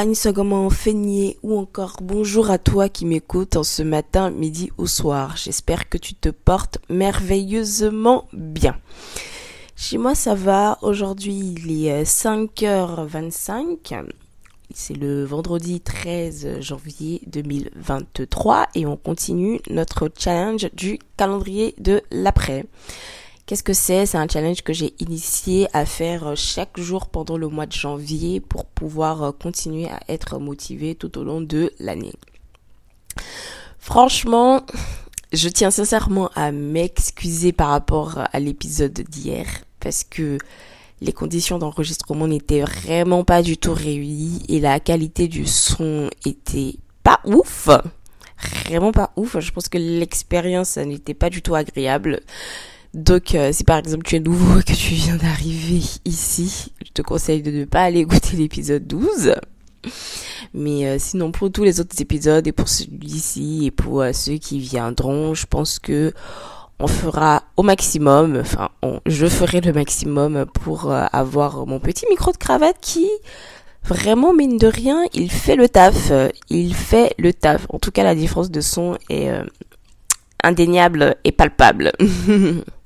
[0.00, 4.86] Anissa Goman Feigné ou encore bonjour à toi qui m'écoutes en ce matin, midi ou
[4.86, 5.36] soir.
[5.36, 8.76] J'espère que tu te portes merveilleusement bien.
[9.74, 14.02] Chez moi ça va, aujourd'hui il est 5h25, euh,
[14.72, 22.66] c'est le vendredi 13 janvier 2023 et on continue notre challenge du calendrier de l'après.
[23.48, 24.04] Qu'est-ce que c'est?
[24.04, 27.72] C'est un challenge que j'ai initié à faire euh, chaque jour pendant le mois de
[27.72, 32.12] janvier pour pouvoir euh, continuer à être motivé tout au long de l'année.
[33.78, 34.66] Franchement,
[35.32, 39.46] je tiens sincèrement à m'excuser par rapport à l'épisode d'hier
[39.80, 40.36] parce que
[41.00, 46.74] les conditions d'enregistrement n'étaient vraiment pas du tout réunies et la qualité du son était
[47.02, 47.70] pas ouf.
[48.66, 49.40] Vraiment pas ouf.
[49.40, 52.20] Je pense que l'expérience n'était pas du tout agréable.
[52.94, 56.90] Donc, euh, si par exemple tu es nouveau et que tu viens d'arriver ici, je
[56.92, 59.34] te conseille de ne pas aller écouter l'épisode 12.
[60.54, 64.36] Mais euh, sinon, pour tous les autres épisodes et pour celui-ci et pour euh, ceux
[64.36, 66.12] qui viendront, je pense que
[66.80, 68.70] on fera au maximum, enfin,
[69.04, 73.10] je ferai le maximum pour avoir mon petit micro de cravate qui,
[73.82, 76.12] vraiment, mine de rien, il fait le taf.
[76.50, 77.66] Il fait le taf.
[77.70, 79.28] En tout cas, la différence de son est
[80.44, 81.90] indéniable et palpable.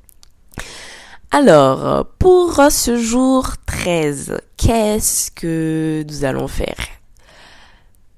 [1.34, 6.76] Alors, pour ce jour 13, qu'est-ce que nous allons faire?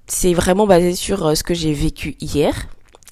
[0.08, 2.52] C'est vraiment basé sur euh, ce que j'ai vécu hier.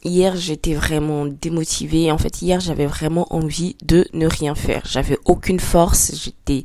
[0.02, 2.10] Hier, j'étais vraiment démotivée.
[2.10, 4.82] En fait, hier, j'avais vraiment envie de ne rien faire.
[4.86, 6.12] J'avais aucune force.
[6.16, 6.64] J'étais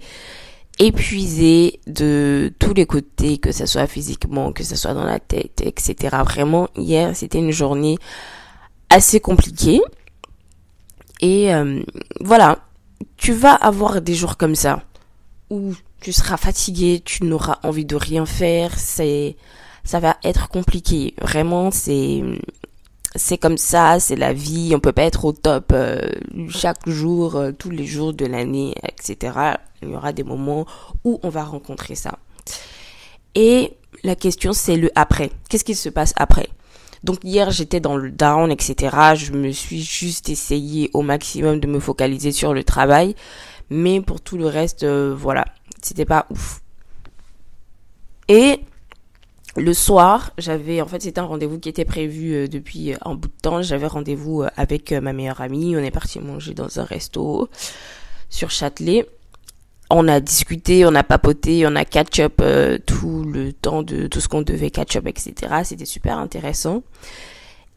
[0.80, 5.62] épuisée de tous les côtés, que ce soit physiquement, que ce soit dans la tête,
[5.64, 6.18] etc.
[6.26, 8.00] Vraiment, hier, c'était une journée
[8.90, 9.82] assez compliquée.
[11.22, 11.84] Et euh,
[12.20, 12.67] voilà,
[13.18, 14.84] tu vas avoir des jours comme ça
[15.50, 19.36] où tu seras fatigué, tu n'auras envie de rien faire, c'est
[19.84, 21.14] ça va être compliqué.
[21.22, 22.22] Vraiment, c'est
[23.16, 26.02] c'est comme ça, c'est la vie, on peut pas être au top euh,
[26.50, 29.58] chaque jour, euh, tous les jours de l'année, etc.
[29.82, 30.66] Il y aura des moments
[31.04, 32.20] où on va rencontrer ça.
[33.34, 35.32] Et la question c'est le après.
[35.50, 36.50] Qu'est-ce qui se passe après?
[37.04, 38.96] Donc hier j'étais dans le down, etc.
[39.16, 43.16] Je me suis juste essayé au maximum de me focaliser sur le travail.
[43.70, 45.46] Mais pour tout le reste, euh, voilà,
[45.82, 46.62] c'était pas ouf.
[48.30, 48.60] Et
[49.56, 53.28] le soir, j'avais, en fait, c'était un rendez-vous qui était prévu euh, depuis un bout
[53.28, 53.62] de temps.
[53.62, 55.76] J'avais rendez-vous euh, avec ma meilleure amie.
[55.76, 57.50] On est parti manger dans un resto
[58.30, 59.08] sur Châtelet
[59.90, 64.08] on a discuté, on a papoté, on a catch up euh, tout le temps de
[64.08, 65.34] tout ce qu'on devait catch up, etc.
[65.64, 66.84] C'était super intéressant.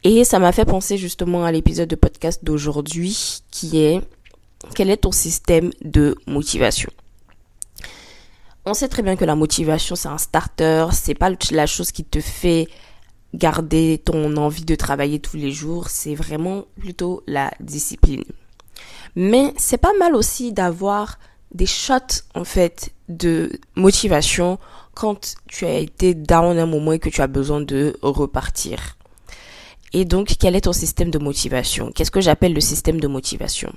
[0.03, 4.01] Et ça m'a fait penser justement à l'épisode de podcast d'aujourd'hui qui est
[4.75, 6.91] quel est ton système de motivation?
[8.65, 12.03] On sait très bien que la motivation c'est un starter, c'est pas la chose qui
[12.03, 12.67] te fait
[13.33, 18.23] garder ton envie de travailler tous les jours, c'est vraiment plutôt la discipline.
[19.15, 21.17] Mais c'est pas mal aussi d'avoir
[21.53, 24.57] des shots en fait de motivation
[24.93, 28.97] quand tu as été down un moment et que tu as besoin de repartir.
[29.93, 31.91] Et donc, quel est ton système de motivation?
[31.91, 33.73] Qu'est-ce que j'appelle le système de motivation?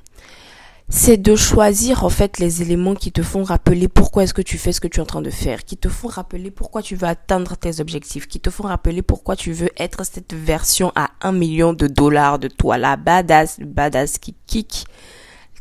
[0.90, 4.58] C'est de choisir en fait les éléments qui te font rappeler pourquoi est-ce que tu
[4.58, 6.94] fais ce que tu es en train de faire, qui te font rappeler pourquoi tu
[6.94, 11.10] veux atteindre tes objectifs, qui te font rappeler pourquoi tu veux être cette version à
[11.22, 14.84] un million de dollars de toi, la badass, badass qui kick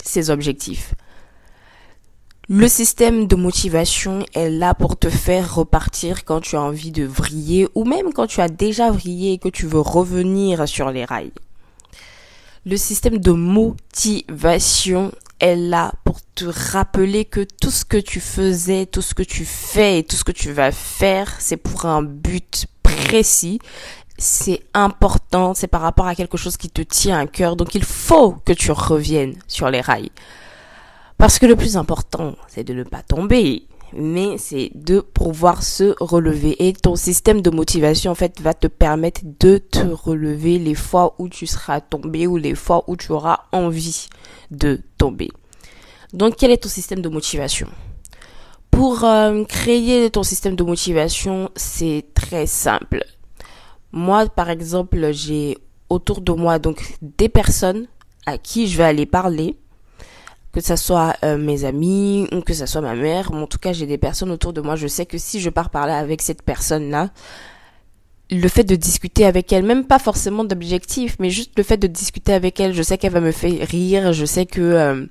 [0.03, 0.93] ses objectifs.
[2.49, 7.05] Le système de motivation est là pour te faire repartir quand tu as envie de
[7.05, 11.05] vriller ou même quand tu as déjà vrillé et que tu veux revenir sur les
[11.05, 11.31] rails.
[12.65, 18.87] Le système de motivation est là pour te rappeler que tout ce que tu faisais,
[18.87, 22.03] tout ce que tu fais et tout ce que tu vas faire, c'est pour un
[22.03, 23.59] but précis.
[24.17, 27.55] C'est important, c'est par rapport à quelque chose qui te tient à cœur.
[27.55, 30.11] Donc il faut que tu reviennes sur les rails.
[31.23, 33.63] Parce que le plus important, c'est de ne pas tomber
[33.95, 36.67] mais c'est de pouvoir se relever.
[36.67, 41.15] Et ton système de motivation, en fait, va te permettre de te relever les fois
[41.19, 44.07] où tu seras tombé ou les fois où tu auras envie
[44.51, 45.29] de tomber.
[46.11, 47.69] Donc, quel est ton système de motivation?
[48.69, 53.05] Pour euh, créer ton système de motivation, c'est très simple.
[53.93, 55.57] Moi, par exemple, j'ai
[55.89, 57.87] autour de moi donc des personnes
[58.25, 59.55] à qui je vais aller parler
[60.53, 63.73] que ça soit euh, mes amis ou que ça soit ma mère, en tout cas
[63.73, 66.43] j'ai des personnes autour de moi, je sais que si je pars parler avec cette
[66.43, 67.09] personne-là,
[68.31, 71.87] le fait de discuter avec elle, même pas forcément d'objectif, mais juste le fait de
[71.87, 75.05] discuter avec elle, je sais qu'elle va me faire rire, je sais que euh,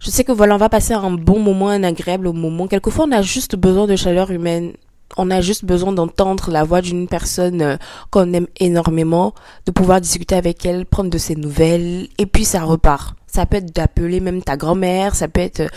[0.00, 2.66] je sais que voilà, on va passer un bon moment, un agréable moment.
[2.66, 4.72] Quelquefois, on a juste besoin de chaleur humaine.
[5.16, 7.76] On a juste besoin d'entendre la voix d'une personne euh,
[8.10, 9.34] qu'on aime énormément,
[9.66, 13.14] de pouvoir discuter avec elle, prendre de ses nouvelles, et puis ça repart.
[13.26, 15.60] Ça peut être d'appeler même ta grand-mère, ça peut être...
[15.60, 15.68] Euh,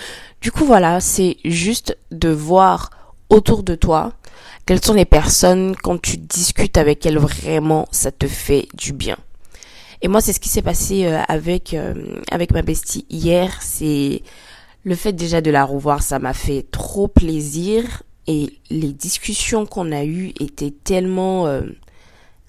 [0.41, 2.89] du coup, voilà, c'est juste de voir
[3.29, 4.13] autour de toi
[4.65, 9.17] quelles sont les personnes, quand tu discutes avec elles, vraiment, ça te fait du bien.
[10.01, 11.75] Et moi, c'est ce qui s'est passé euh, avec,
[12.31, 13.57] avec ma bestie hier.
[13.61, 14.23] C'est
[14.85, 18.03] le fait déjà de la revoir, ça m'a fait trop plaisir.
[18.27, 21.61] Et les discussions qu'on a eues étaient tellement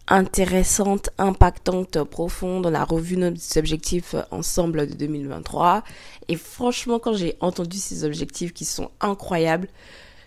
[0.08, 2.66] intéressante, impactante, profonde.
[2.66, 5.82] On a revu nos objectifs ensemble de 2023.
[6.28, 9.68] Et franchement, quand j'ai entendu ces objectifs qui sont incroyables,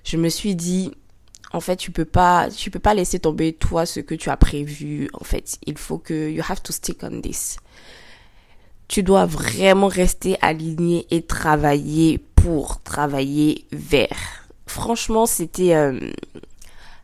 [0.03, 0.91] je me suis dit,
[1.51, 4.37] en fait, tu peux pas, tu peux pas laisser tomber toi ce que tu as
[4.37, 5.09] prévu.
[5.13, 7.57] En fait, il faut que you have to stick on this.
[8.87, 14.38] Tu dois vraiment rester aligné et travailler pour travailler vers.
[14.69, 15.99] Franchement, c'était euh,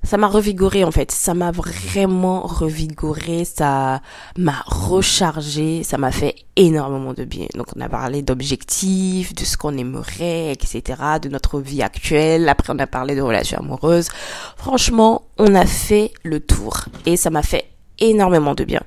[0.05, 1.11] ça m'a revigoré en fait.
[1.11, 4.01] Ça m'a vraiment revigoré, ça
[4.37, 7.47] m'a rechargé, ça m'a fait énormément de bien.
[7.55, 10.83] Donc on a parlé d'objectifs, de ce qu'on aimerait, etc.,
[11.21, 12.47] de notre vie actuelle.
[12.49, 14.09] Après on a parlé de relations amoureuses.
[14.57, 17.65] Franchement, on a fait le tour et ça m'a fait
[17.99, 18.81] énormément de bien.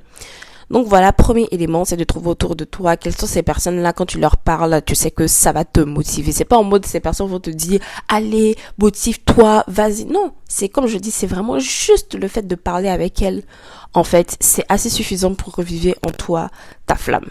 [0.70, 4.06] Donc voilà, premier élément, c'est de trouver autour de toi quelles sont ces personnes-là quand
[4.06, 6.32] tu leur parles, tu sais que ça va te motiver.
[6.32, 10.04] C'est pas en mode ces personnes vont te dire allez, motive-toi, vas-y.
[10.04, 13.44] Non, c'est comme je dis, c'est vraiment juste le fait de parler avec elles.
[13.94, 16.50] En fait, c'est assez suffisant pour reviver en toi
[16.86, 17.28] ta flamme.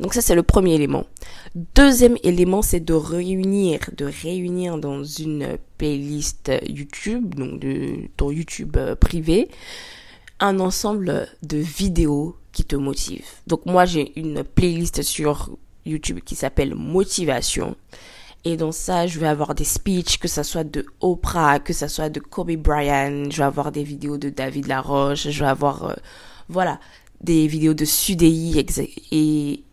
[0.00, 1.06] Donc ça c'est le premier élément.
[1.74, 8.76] Deuxième élément c'est de réunir, de réunir dans une playlist YouTube, donc de ton YouTube
[8.76, 9.48] euh, privé,
[10.40, 13.24] un ensemble de vidéos qui te motive.
[13.46, 15.50] Donc moi j'ai une playlist sur
[15.86, 17.76] YouTube qui s'appelle Motivation.
[18.44, 21.88] Et dans ça, je vais avoir des speeches, que ça soit de Oprah, que ça
[21.88, 25.84] soit de Kobe Bryant, je vais avoir des vidéos de David Laroche, je vais avoir,
[25.84, 25.94] euh,
[26.48, 26.78] voilà,
[27.20, 28.64] des vidéos de Sudei
[29.10, 29.64] et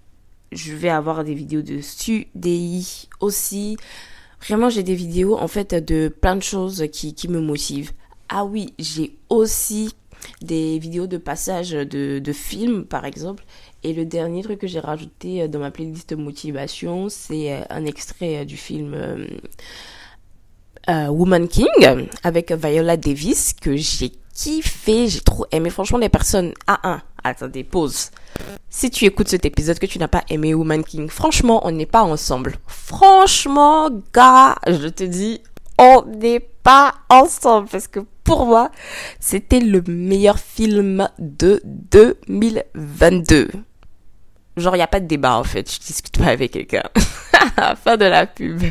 [0.51, 2.81] je vais avoir des vidéos de Sudei
[3.19, 3.77] aussi.
[4.41, 7.91] Vraiment, j'ai des vidéos, en fait, de plein de choses qui, qui me motivent.
[8.29, 9.93] Ah oui, j'ai aussi
[10.41, 13.43] des vidéos de passage de, de films, par exemple.
[13.85, 17.85] Et le dernier truc que j'ai rajouté euh, dans ma playlist motivation, c'est euh, un
[17.85, 18.95] extrait euh, du film
[20.87, 25.69] Woman King avec Viola Davis que j'ai kiffé, j'ai trop aimé.
[25.69, 28.09] Franchement, les personnes à un, attendez, pause.
[28.69, 31.85] Si tu écoutes cet épisode que tu n'as pas aimé Woman King, franchement, on n'est
[31.85, 32.55] pas ensemble.
[32.67, 35.41] Franchement, gars, je te dis,
[35.77, 38.71] on n'est pas ensemble parce que pour moi,
[39.21, 43.47] c'était le meilleur film de 2022.
[44.57, 46.83] Genre, il n'y a pas de débat en fait, je discute pas avec quelqu'un.
[47.83, 48.61] fin de la pub.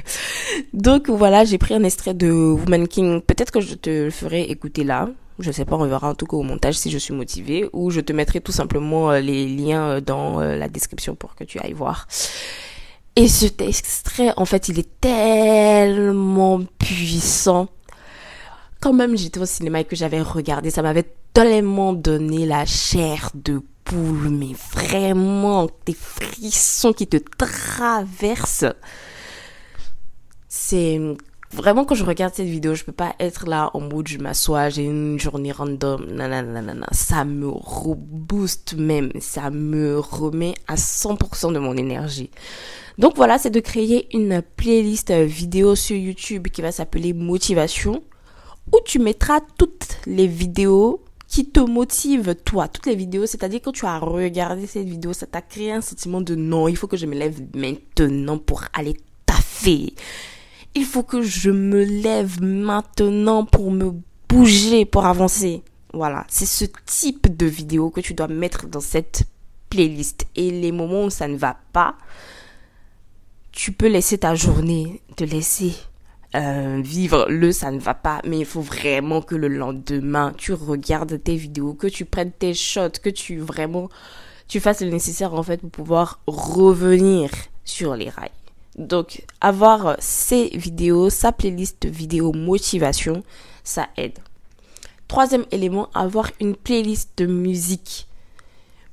[0.72, 3.20] Donc voilà, j'ai pris un extrait de Woman King.
[3.22, 5.08] Peut-être que je te le ferai écouter là.
[5.38, 7.68] Je sais pas, on verra en tout cas au montage si je suis motivée.
[7.72, 11.34] Ou je te mettrai tout simplement euh, les liens euh, dans euh, la description pour
[11.34, 12.06] que tu ailles voir.
[13.16, 17.68] Et cet extrait, en fait, il est tellement puissant
[18.84, 23.30] quand même j'étais au cinéma et que j'avais regardé, ça m'avait tellement donné la chair
[23.32, 28.74] de boules, mais vraiment des frissons qui te traversent.
[30.48, 31.00] C'est
[31.50, 34.68] vraiment quand je regarde cette vidéo, je peux pas être là en mode je m'assois,
[34.68, 36.04] j'ai une journée random.
[36.12, 42.28] Nanana, ça me rebooste même, ça me remet à 100% de mon énergie.
[42.98, 48.02] Donc voilà, c'est de créer une playlist vidéo sur YouTube qui va s'appeler Motivation
[48.74, 53.72] où tu mettras toutes les vidéos qui te motivent, toi, toutes les vidéos, c'est-à-dire quand
[53.72, 56.96] tu as regardé cette vidéo, ça t'a créé un sentiment de non, il faut que
[56.96, 59.94] je me lève maintenant pour aller taffer
[60.74, 63.92] il faut que je me lève maintenant pour me
[64.28, 65.62] bouger, pour avancer.
[65.92, 69.24] Voilà, c'est ce type de vidéo que tu dois mettre dans cette
[69.70, 70.26] playlist.
[70.34, 71.96] Et les moments où ça ne va pas,
[73.52, 75.74] tu peux laisser ta journée, te laisser
[76.34, 80.52] euh, vivre le ça ne va pas, mais il faut vraiment que le lendemain, tu
[80.52, 83.88] regardes tes vidéos, que tu prennes tes shots, que tu vraiment,
[84.48, 87.30] tu fasses le nécessaire en fait pour pouvoir revenir
[87.64, 88.30] sur les rails.
[88.76, 93.22] Donc, avoir ces vidéos, sa playlist vidéo motivation,
[93.62, 94.18] ça aide.
[95.06, 98.08] Troisième élément, avoir une playlist de musique.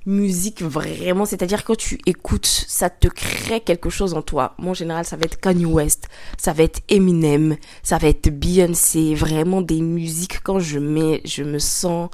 [0.07, 4.55] Musique vraiment, c'est-à-dire quand tu écoutes, ça te crée quelque chose en toi.
[4.57, 6.07] Moi, en général, ça va être Kanye West,
[6.39, 11.43] ça va être Eminem, ça va être Beyoncé, vraiment des musiques quand je mets, je
[11.43, 12.09] me sens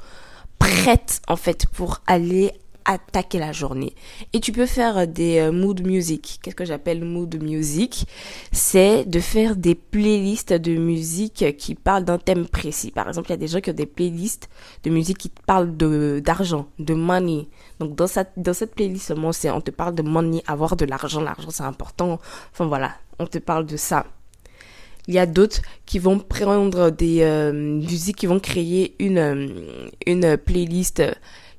[0.58, 2.52] prête en fait pour aller
[2.88, 3.94] attaquer la journée.
[4.32, 6.40] Et tu peux faire des euh, mood music.
[6.42, 8.06] Qu'est-ce que j'appelle mood music?
[8.50, 12.90] C'est de faire des playlists de musique qui parlent d'un thème précis.
[12.90, 14.48] Par exemple, il y a des gens qui ont des playlists
[14.84, 17.46] de musique qui parlent d'argent, de money.
[17.78, 21.20] Donc dans cette dans cette playlist seulement, on te parle de money, avoir de l'argent,
[21.20, 22.18] l'argent c'est important.
[22.52, 24.06] Enfin voilà, on te parle de ça.
[25.06, 29.48] Il y a d'autres qui vont prendre des euh, musiques qui vont créer une euh,
[30.06, 31.02] une playlist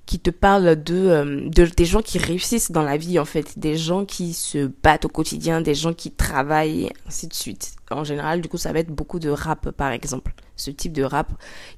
[0.10, 3.60] qui te parle de, euh, de des gens qui réussissent dans la vie en fait,
[3.60, 7.74] des gens qui se battent au quotidien, des gens qui travaillent, ainsi de suite.
[7.92, 11.04] En général, du coup, ça va être beaucoup de rap par exemple, ce type de
[11.04, 11.32] rap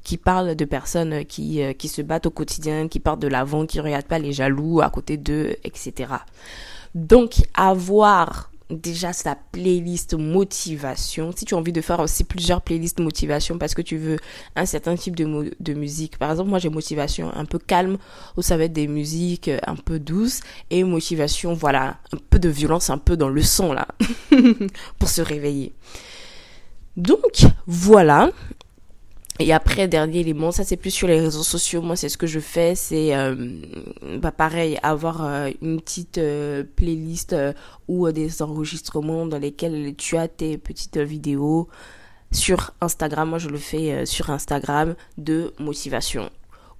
[0.05, 3.65] qui parle de personnes qui euh, qui se battent au quotidien, qui partent de l'avant,
[3.65, 6.13] qui regardent pas les jaloux à côté d'eux, etc.
[6.95, 11.31] Donc avoir déjà sa playlist motivation.
[11.35, 14.17] Si tu as envie de faire aussi plusieurs playlists motivation parce que tu veux
[14.55, 16.17] un certain type de, de musique.
[16.17, 17.97] Par exemple, moi j'ai motivation un peu calme
[18.37, 22.49] où ça va être des musiques un peu douces et motivation, voilà, un peu de
[22.49, 23.87] violence un peu dans le son là
[24.99, 25.73] pour se réveiller.
[26.97, 28.31] Donc voilà,
[29.39, 31.81] et après, dernier élément, ça c'est plus sur les réseaux sociaux.
[31.81, 33.35] Moi, c'est ce que je fais, c'est euh,
[34.19, 37.35] bah, pareil, avoir euh, une petite euh, playlist
[37.87, 41.69] ou des enregistrements dans lesquels tu as tes petites vidéos
[42.31, 43.29] sur Instagram.
[43.29, 46.29] Moi, je le fais sur Instagram de motivation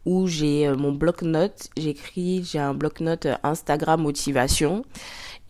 [0.05, 1.70] où j'ai mon bloc-notes.
[1.77, 4.84] J'écris, j'ai un bloc-notes Instagram motivation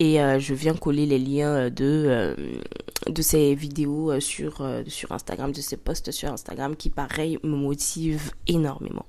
[0.01, 2.35] et euh, je viens coller les liens euh, de euh,
[3.07, 8.31] de ces vidéos sur sur Instagram, de ces posts sur Instagram qui pareil me motivent
[8.47, 9.05] énormément.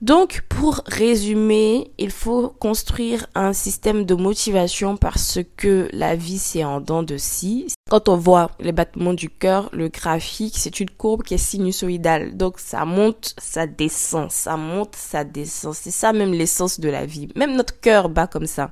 [0.00, 6.62] Donc, pour résumer, il faut construire un système de motivation parce que la vie, c'est
[6.62, 7.66] en dents de scie.
[7.90, 12.36] Quand on voit les battements du cœur, le graphique, c'est une courbe qui est sinusoïdale.
[12.36, 15.74] Donc, ça monte, ça descend, ça monte, ça descend.
[15.74, 17.28] C'est ça même l'essence de la vie.
[17.34, 18.70] Même notre cœur bat comme ça.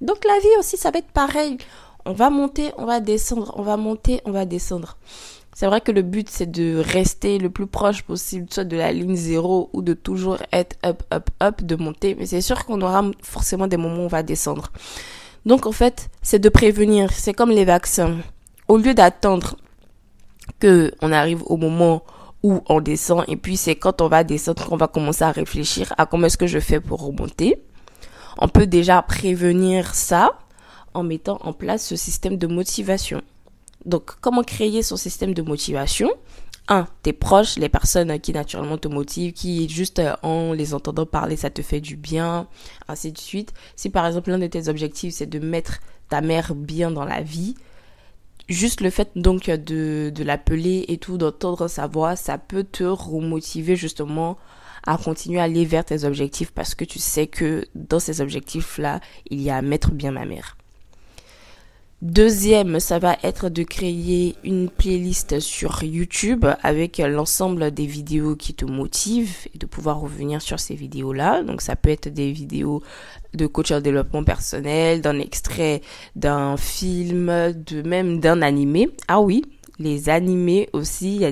[0.00, 1.58] Donc la vie aussi, ça va être pareil.
[2.06, 4.96] On va monter, on va descendre, on va monter, on va descendre.
[5.54, 8.92] C'est vrai que le but, c'est de rester le plus proche possible, soit de la
[8.92, 12.14] ligne zéro ou de toujours être up, up, up, de monter.
[12.18, 14.72] Mais c'est sûr qu'on aura forcément des moments où on va descendre.
[15.46, 17.10] Donc en fait, c'est de prévenir.
[17.12, 18.18] C'est comme les vaccins.
[18.68, 19.56] Au lieu d'attendre
[20.60, 22.04] que on arrive au moment
[22.42, 25.92] où on descend et puis c'est quand on va descendre qu'on va commencer à réfléchir
[25.98, 27.62] à comment est-ce que je fais pour remonter
[28.38, 30.38] on peut déjà prévenir ça
[30.94, 33.22] en mettant en place ce système de motivation.
[33.84, 36.10] Donc, comment créer son système de motivation?
[36.68, 41.06] Un, tes proches, les personnes qui naturellement te motivent, qui juste euh, en les entendant
[41.06, 42.46] parler, ça te fait du bien,
[42.86, 43.52] ainsi de suite.
[43.74, 47.22] Si par exemple l'un de tes objectifs c'est de mettre ta mère bien dans la
[47.22, 47.56] vie,
[48.48, 53.74] juste le fait donc de, l'appeler et tout, d'entendre sa voix, ça peut te remotiver
[53.74, 54.38] justement
[54.86, 59.00] à continuer à aller vers tes objectifs parce que tu sais que dans ces objectifs-là,
[59.28, 60.56] il y a à mettre bien ma mère.
[62.02, 68.54] Deuxième, ça va être de créer une playlist sur YouTube avec l'ensemble des vidéos qui
[68.54, 71.42] te motivent et de pouvoir revenir sur ces vidéos-là.
[71.42, 72.82] Donc ça peut être des vidéos
[73.34, 75.82] de coach en développement personnel, d'un extrait
[76.16, 78.88] d'un film, de même d'un animé.
[79.06, 79.44] Ah oui,
[79.78, 81.22] les animés aussi,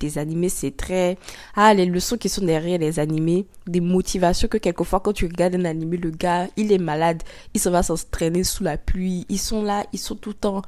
[0.00, 1.16] des animés, c'est très...
[1.54, 5.54] Ah, les leçons qui sont derrière les animés, des motivations que quelquefois quand tu regardes
[5.54, 7.22] un animé, le gars, il est malade,
[7.54, 10.62] il se va s'entraîner sous la pluie, ils sont là, ils sont tout le temps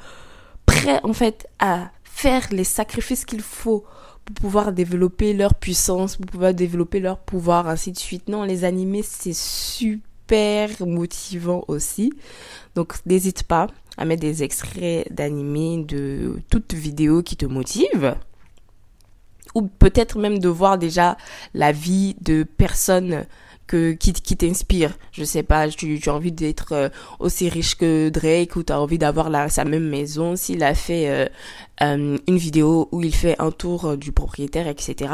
[0.67, 3.85] prêts en fait à faire les sacrifices qu'il faut
[4.25, 8.29] pour pouvoir développer leur puissance, pour pouvoir développer leur pouvoir, ainsi de suite.
[8.29, 12.13] Non, les animés, c'est super motivant aussi.
[12.75, 18.15] Donc, n'hésite pas à mettre des extraits d'animés de toute vidéo qui te motive.
[19.55, 21.17] Ou peut-être même de voir déjà
[21.55, 23.27] la vie de personnes
[23.73, 24.99] que, qui, qui t'inspire.
[25.13, 28.73] Je sais pas, tu, tu as envie d'être euh, aussi riche que Drake ou tu
[28.73, 30.37] as envie d'avoir sa même maison.
[30.37, 31.27] S'il a fait euh,
[31.83, 35.13] euh, une vidéo où il fait un tour du propriétaire, etc.,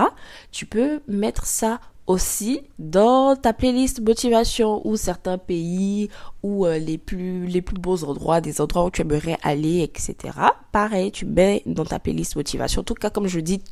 [0.51, 6.09] tu peux mettre ça aussi dans ta playlist motivation ou certains pays
[6.43, 10.35] ou les plus les plus beaux endroits, des endroits où tu aimerais aller, etc.
[10.73, 12.81] Pareil, tu mets dans ta playlist motivation.
[12.81, 13.63] En tout cas, comme je dis,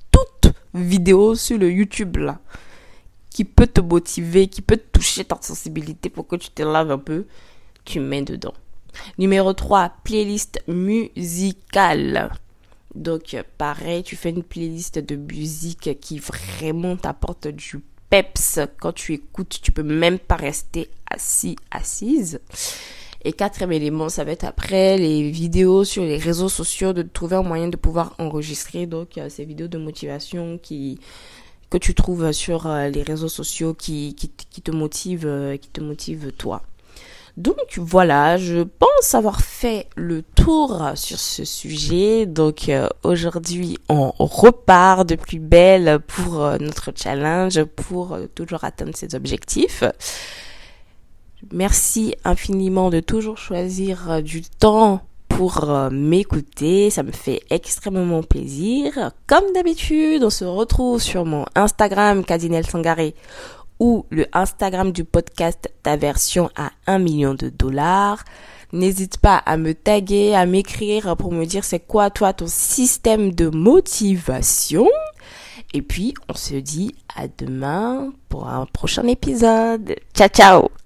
[0.76, 2.40] vidéo sur le YouTube là
[3.37, 6.97] qui peut te motiver, qui peut toucher ta sensibilité pour que tu te laves un
[6.97, 7.26] peu,
[7.85, 8.54] tu mets dedans.
[9.18, 12.30] Numéro 3, playlist musicale.
[12.95, 18.59] Donc, pareil, tu fais une playlist de musique qui vraiment t'apporte du peps.
[18.80, 22.40] Quand tu écoutes, tu peux même pas rester assis, assise.
[23.26, 27.35] Et quatrième élément, ça va être après les vidéos sur les réseaux sociaux, de trouver
[27.35, 31.00] un moyen de pouvoir enregistrer donc euh, ces vidéos de motivation qui
[31.68, 35.80] que tu trouves sur euh, les réseaux sociaux qui, qui, te motivent, euh, qui te
[35.80, 36.62] motivent toi.
[37.37, 42.26] Donc voilà, je pense avoir fait le tour sur ce sujet.
[42.26, 42.71] Donc
[43.02, 49.83] aujourd'hui, on repart de plus belle pour notre challenge, pour toujours atteindre ses objectifs.
[51.52, 55.02] Merci infiniment de toujours choisir du temps
[55.37, 56.88] pour euh, m'écouter.
[56.88, 59.12] Ça me fait extrêmement plaisir.
[59.26, 63.14] Comme d'habitude, on se retrouve sur mon Instagram, Cadinel Sangaré,
[63.78, 68.25] ou le Instagram du podcast Ta version à 1 million de dollars.
[68.73, 73.33] N'hésite pas à me taguer, à m'écrire pour me dire c'est quoi toi ton système
[73.33, 74.88] de motivation.
[75.75, 79.97] Et puis, on se dit à demain pour un prochain épisode.
[80.14, 80.86] Ciao, ciao